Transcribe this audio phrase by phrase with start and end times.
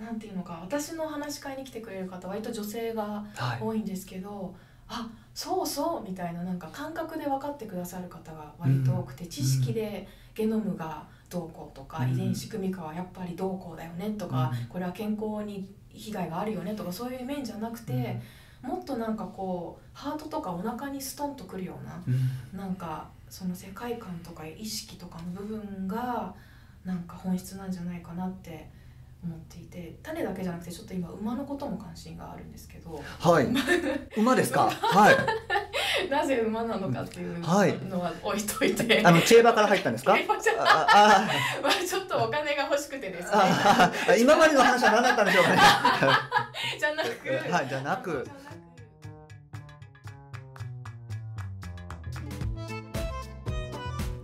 [0.00, 3.62] なんていうのか私の話し会に来てくれる方割と女性がはい。
[3.62, 4.54] 多いんですけど、
[4.88, 12.12] あそうそうみたいななんか感覚で分かってくださる方が割と多くて、知識でゲノムがどうこうとか、うん。
[12.12, 14.66] 遺伝子組み換はやっぱりどうこうだよねとか、うん。
[14.66, 18.20] これは健康に被害があるよねとかそういう面じゃなくて、
[18.62, 22.10] もっとなんかこうハートとかお腹にストンとくるようなう
[22.56, 22.58] ん。
[22.58, 26.34] なんかその世界観とか意識とかの部分が
[26.84, 28.68] なんか本質なんじゃないかなって
[29.22, 33.02] 思っていて種だけじゃなくてちょっと今馬のことも関心があるんですけど。
[33.18, 33.46] はい。
[34.16, 34.70] 馬ですか？
[34.70, 35.16] はい。
[36.10, 37.76] なぜ馬なのかっていうはい。
[37.84, 40.16] のは置いといて、あの競馬から入ったんですか？
[40.16, 41.28] 競馬じゃああ。
[41.62, 44.18] まあちょっとお金が欲しくてですね。
[44.18, 45.58] 今までの話は何だったんでしょうかね？
[46.80, 48.26] じゃなく、はいじゃなく。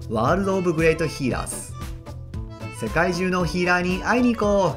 [0.09, 1.66] ワールド・オブ・グレート・ヒーラーズ
[2.79, 4.77] 世界中のヒーラーに会いに行こ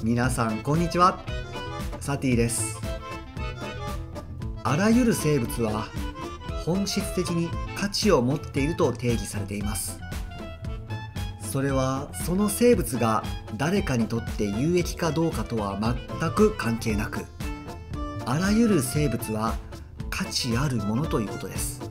[0.00, 0.02] う。
[0.02, 1.22] 皆さんこんにちは。
[2.00, 2.80] サティです。
[4.64, 5.88] あらゆる生物は
[6.64, 10.00] 本質的に価値を持っていると定義されています。
[11.42, 13.22] それはその生物が
[13.58, 17.26] 誰かにとって有益かどうかとは全く関係なく
[18.24, 19.54] あらゆる生物は
[20.08, 21.87] 価値あるものということです。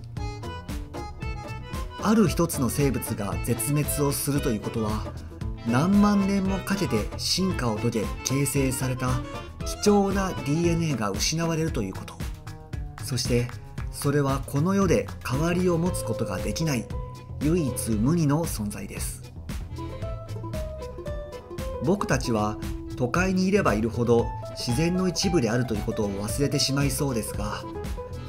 [2.07, 5.13] ある一つの生物が絶滅をするということは
[5.67, 9.09] 何万年もかけて進化を遂げ形成された
[9.83, 12.13] 貴重な DNA が失われるということ。
[13.03, 13.49] そして
[13.91, 16.85] それはこの世で代わりを持つことができない
[17.41, 19.33] 唯一無二の存在です。
[21.83, 22.57] 僕たちは
[22.95, 24.27] 都会にいればいるほど
[24.57, 27.63] 自然の一部であるということを忘れてしまいそうですが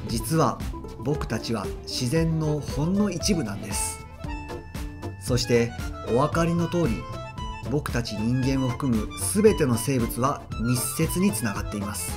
[0.09, 0.59] 実は
[0.99, 4.05] 僕たちは自然のほんの一部なんです。
[5.21, 5.71] そして
[6.09, 7.03] お分かりの通り
[7.69, 12.11] 僕たち人間を含む全ての生物は密接につながっています。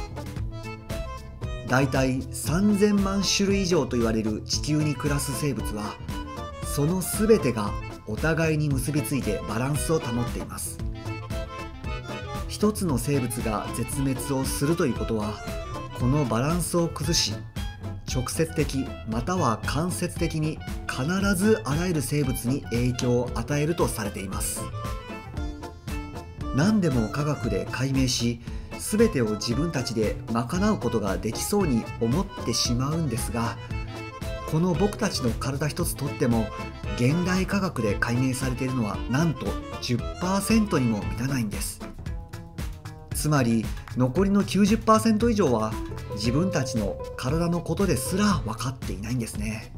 [1.69, 5.95] だいたい3000万種類以上と言われる地球に暮らす生物は
[6.65, 7.71] その全てが
[8.07, 10.79] お互いに結びついてバランスを保っています。
[12.49, 15.35] 一つの生物が絶滅をするということは
[15.99, 17.35] このバランスを崩し
[18.13, 20.59] 直接的または間接的に
[20.89, 24.63] 必ずあらゆる生物に影響を与えるとされています。
[26.55, 28.41] 何でも科学で解明し
[28.79, 33.57] 全てを自分たちで賄うことができそうに思ってしまうんですが
[34.51, 36.47] この僕たちの体一つとっても
[36.97, 39.47] 現代科学で解明されているのはなんと
[39.81, 41.92] 10%にも満たないんです。
[43.23, 43.65] つまり
[43.97, 45.73] 残りの90%以上は
[46.15, 49.73] 自分たちの体のことですら分かっていないんですね。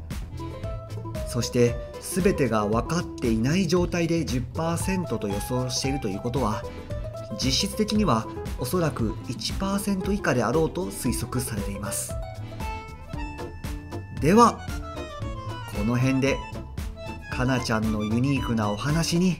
[1.27, 6.63] そして全てが分かっていない状態で10%と予想しているということは
[7.33, 8.25] 実質的には
[8.57, 12.15] おそらく1%以下であろうと推測されています。
[14.21, 14.59] では
[15.77, 16.37] この辺で
[17.31, 19.37] かなちゃんのユニークなお話に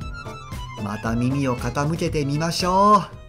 [0.83, 3.24] また耳を傾けてみましょう。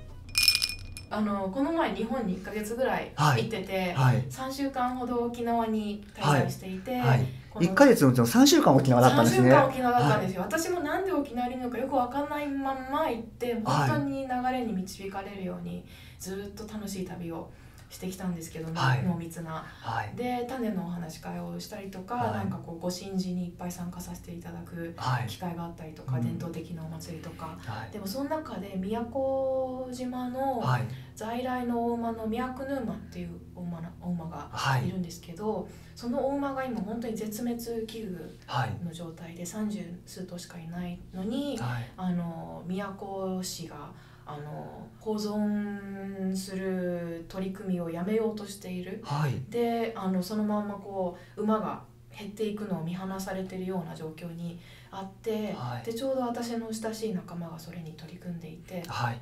[1.08, 3.44] あのこの前日本に1ヶ月ぐらいはい。
[3.44, 4.24] 行ってて、はい。
[4.28, 7.26] 3週間ほど沖縄に滞在していて、はい。
[7.50, 9.50] この1ヶ月のうちの3週間沖縄だったんですね。
[9.50, 15.84] 3週間沖縄だったんですよ、私もなんで沖縄にいるのかよくわかんないまんま行って本当に流れに導かれるように
[16.18, 17.50] ずっと楽しい旅を
[17.88, 19.02] してきたんですけども、はい。
[19.04, 19.64] 濃密な。
[19.80, 20.12] はい。
[20.16, 22.32] で種のお話し会をしたりとか、はい。
[22.32, 25.26] なんかこうご神事にいっぱい参加させていただくはい。
[25.26, 26.22] 機会があったりとか、うん。
[26.22, 27.56] 伝統的なお祭りとか。
[27.58, 27.91] はい。
[27.92, 30.82] でもその中で宮古島のはい。
[31.14, 34.88] 在来のお馬のミヤクヌーマンっていうお馬なお馬がはい。
[34.88, 38.84] いるんですけど、そのお馬が今本当に絶滅危惧はい。
[38.84, 41.91] の状態で30数頭しかいないのにはい。
[41.97, 43.91] あの宮古市が
[44.26, 49.00] あの保存する取り組みをやめようとしている。
[49.04, 49.41] はい。
[49.48, 51.82] であのそのまんまこう馬が
[52.16, 54.59] 減っていくのを見放されているような状況に
[54.91, 55.86] あって、はい。
[55.86, 59.20] でちょうど私の親しい仲間がそれに取り組んでいてはい。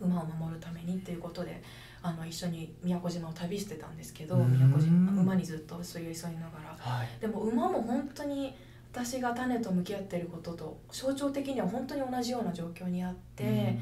[0.00, 1.62] 馬を守るためにっていうことで
[2.02, 4.52] あの一緒に宮古島を旅してたんですけどうん。
[4.52, 6.76] 宮古島馬にずっと寄り添いながら。
[6.78, 7.08] はい。
[7.20, 8.54] でも馬も本当に
[8.92, 13.78] 私が種と向き合ってることと象徴的には本当に同じような状況にあって、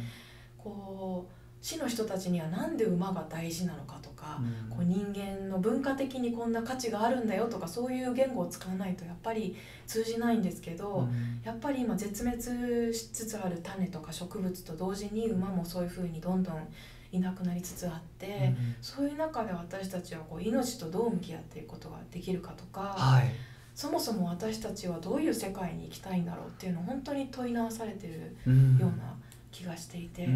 [0.64, 9.56] こう市の人たちにはなんで馬が大事なのかとか、こう人間の文化的にこんな価値があるんだよとかそういう言語を使わないとやっぱり
[9.86, 11.08] 通じないんですけど、
[11.42, 16.68] やっぱり今絶滅しつつある種とか植物と同時に馬もそういうふうにどんどん
[17.12, 23.32] いなくなりつつあって、そういう中で私たちはこう命とどう向き合っていくことができるかとか、はい。
[23.74, 28.78] そもそも私たちはどういう世界に行きたいんだろうっていうのを本当に問い直されてるうん。
[28.78, 29.14] ような
[29.54, 30.28] 気がしていて、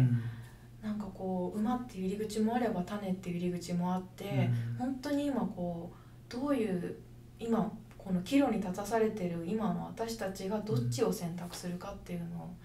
[0.81, 6.95] なんかこう馬っていう入り口もあれば種っていう入り口もあって、本当に今こうどういう
[7.37, 12.55] 今この岐路に立たされてる今の私たちがどっちを選択するかっていうのを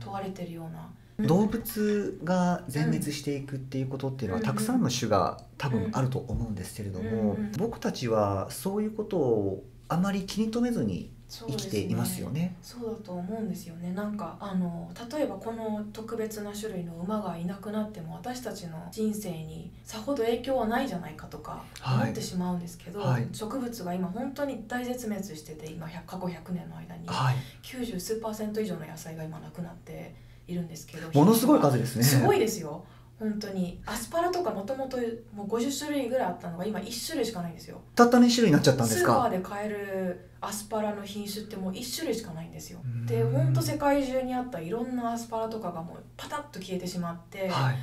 [0.00, 0.90] 問われてるような。
[1.20, 7.52] 動物が全滅していくっていうことっていうのは、うんたくさんの種が多分あると思うんですけれども、うんうん。
[7.56, 12.56] 僕たちはそういうことをあまり気に留めずに生きていますよね。
[12.62, 13.92] そうだと思うんですよね。
[13.92, 22.02] なんかあの例えばこの特別な種類の馬がいなくなっても私たちの人生にさほど影響はないじゃないかとかはい。
[22.02, 23.26] 思ってしまうんですけど、はい。
[23.32, 30.14] 植物が今本当に大絶滅してて今100過去100年の間にはい、90数パーセント以上の野菜が今なくなって
[30.46, 32.02] いるんですけどものすごい数ですね。
[32.04, 32.84] すごいですよ
[33.30, 33.80] 本当に。
[33.86, 34.98] アスパラとかもともと
[35.34, 37.80] もう50種類ぐらいあったのが今1種類しかないんですよ。
[37.94, 39.30] たった2種類になっちゃったんですスーパーか。
[39.30, 42.80] で買えるアスパラの品種ってもう1種類しかないんですよ。
[42.84, 43.06] うん。
[43.06, 47.76] でほんと世界中にあったいろんなアスパラとかがもうパタッと消えてしまって、はい、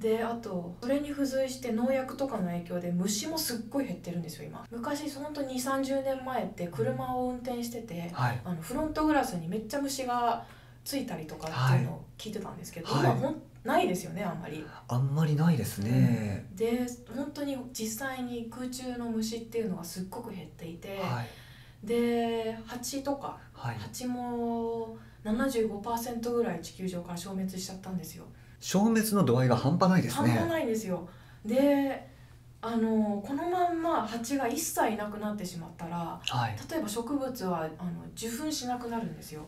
[0.00, 4.64] であとそれに付随して農薬とかの影響で虫もすっごい減ってるんですよ今。
[4.70, 10.44] 昔ほんと2 3 0年前って車を運転しててはい、あのフロントグラスにめっちゃ虫が
[10.84, 13.02] ついたりとかっていうのを聞いてたんですけど、はい。
[13.02, 14.64] 今ほんないですよねあんまり。
[14.88, 16.46] あんまりないですね。
[16.54, 28.24] で本当に実際に空中の虫っていうのがすっごく減っていて、はい、で蜂とかはい、蜂も75%ぐらい地球上から消滅しちゃったんですよ。
[28.60, 30.48] 消滅の度合いが半端ないです半端ね。
[30.48, 31.08] ないんですよ。
[31.44, 32.12] で
[32.60, 39.46] あのこのまんま蜂が一切いなくなってしまったらはい、例えば植物はあの受粉しなくなるんですよ。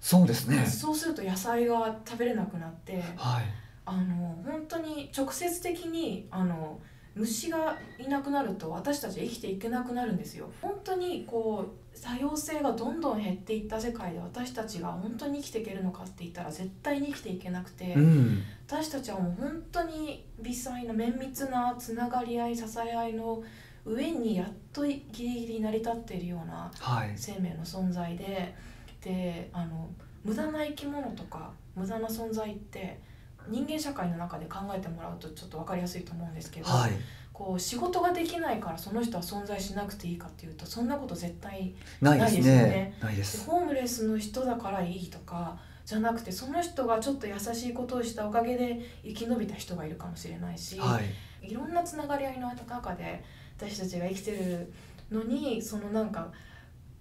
[0.00, 0.64] そうですね。
[0.66, 3.44] そうすると野菜が食べれなくなってはい、
[3.84, 6.78] あの本当に直接的にあの
[7.14, 10.50] 虫がいなくなると私たちは生きていけなくなるんですよ。
[10.62, 23.42] 本当にこう多様性がどんどん減っていった世界で私たちが本当に生きていけるのかって言ったら絶対に生きていけなくて、うん、私たちはもう本当に微細な綿密なつながり合い支え合いの
[23.84, 28.54] 上にやっとギリギリ成り立っているようなはい、生命の存在で
[29.02, 29.88] であの
[30.24, 33.00] 無駄な生き物とか無駄な存在って
[33.48, 36.92] 人間社会の中で考えてもらうとちょっと分かりやすいと思うんですけど、はい、
[37.32, 42.94] こう仕事ができないからその人は存在しなくていいかっていうとそんなこと絶対ないですよねね。
[43.00, 43.48] でないです。
[43.48, 51.00] ホームレスの人だからいいとかじゃなくてその人がちょっと優しいことをしたおかげで生き延びた人がいるかもしれないし、は
[51.40, 53.24] い、いろんなつながり合いの中で
[53.56, 54.72] 私たちが生きてる
[55.10, 56.30] のにそのなんか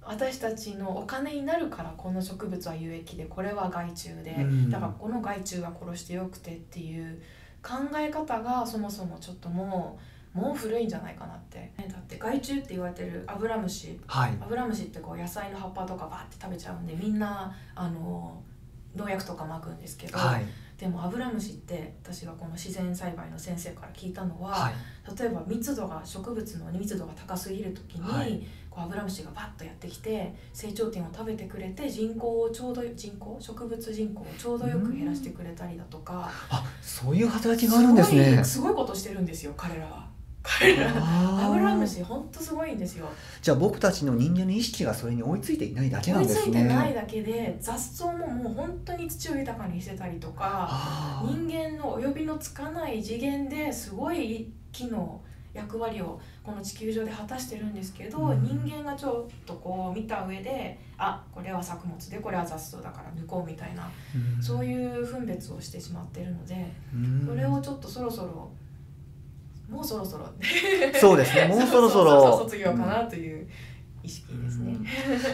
[0.07, 4.69] 私たちのお金になるからこの植物は有益でこれは害虫で、うん。
[4.69, 7.21] だからこの害虫は殺してよくてっていう
[7.61, 9.99] 考え方がそもそもちょっとも
[10.35, 11.57] うもう古いんじゃないかなって。
[11.57, 13.99] ねだって害虫って言われてるアブラムシ。
[14.07, 18.41] はい、アブラムシってこう野菜の葉っぱとかバーって食べちゃうんでみんなあの
[18.95, 20.45] 農薬とかまくんですけど、はい、
[20.77, 24.73] でもアブラムシって私がこの自然栽培の先生から聞いたのは、はい、
[25.19, 28.41] 例えば密度が植物の密度が高すぎる時に、はい。
[28.69, 36.29] こうアブラムシがバッとやってきて成長点を食べてくれて人口をちょうど人口植物人口をちょうどよく減らしてくれたりだとか。
[36.51, 38.43] あ、そういう働きがあるんですね。
[38.43, 40.16] すごいことしてるんですよ彼らは
[40.63, 43.09] アブラムシほんとすごいんですよ
[43.41, 46.95] じゃあ僕たちの人間の意識がそれに追いついていないだけな追いつんですいてないね。
[46.95, 55.21] だけで雑草ももう本当に土を豊かにしてたりとか人間の及びのつかない次元ですごい機能
[55.53, 58.43] 役割をこの地球上で果たしてるんですけど、うん。
[58.43, 64.43] 人間がちょっとこう見た上であこれは作物でこれは雑草だから抜こうみたいな、うん。
[64.43, 67.25] そういう分別をしてしまってるので、うん。
[67.25, 68.51] それをちょっとそろそろ
[69.69, 70.25] もうそろそろ
[70.99, 71.47] そうですね。
[71.53, 73.47] もうそろそろろ卒業かなという
[74.01, 74.77] 意識ですね。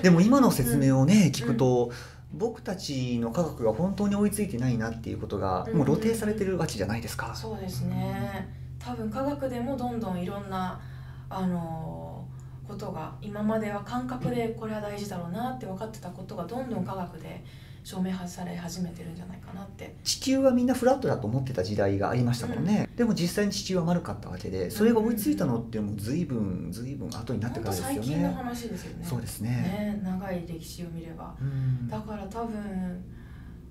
[0.01, 1.91] でも今の説明をね、聞くと、
[2.33, 7.33] 僕たちの科学が本当に追いついてないなっていうことが、うんもう露呈されてるわけじゃないですか。
[7.35, 8.49] そうですね
[8.79, 10.81] 多分科学でもどんどんいろんな
[11.29, 12.25] あの
[12.67, 17.43] ことが今までは感覚でこれは大事だろうなって分かってたことがどんどん科学で
[17.83, 19.95] 証明され始めてるんじゃないかなって。
[20.03, 28.33] 地球はみんなフラットだと思ってた時代がありましたもんね、でも実際に地球は丸かったわけでそれが追いついたのってもう随分随分後になってからですよ最近のね。
[28.35, 29.05] 話ですよね。
[29.05, 29.49] そうですね。
[29.49, 31.35] ね長い歴史を見れば。
[31.39, 31.87] うん。
[31.87, 33.03] だから多分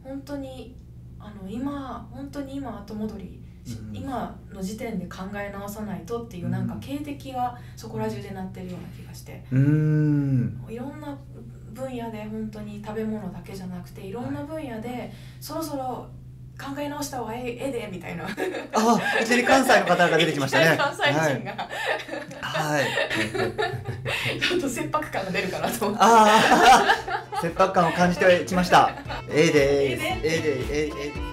[0.04, 0.76] 本当に
[1.19, 9.45] あの今本当に今後戻りしうん今の時点で考え直さないとっていうなんかうん警笛がそこら中で鳴ってるような気がして。
[9.52, 10.64] うーん。
[10.69, 11.16] いろんな
[11.73, 16.07] 分野で本当に食べ物だけじゃなくていろんな分野でそろそろ
[16.59, 18.25] 考え直した方がええええでみたいな。
[18.25, 18.28] あ
[19.21, 20.76] いきなり関西の方が出てきましたね。
[20.78, 21.69] 関西人が、
[22.40, 22.83] はい。
[22.83, 22.87] は
[24.37, 26.04] い、ちょっと切迫感が出るかなと思って。
[26.04, 26.26] あ
[27.35, 28.95] あ切迫感を感じてきました。
[29.28, 31.32] ええでええええでええええ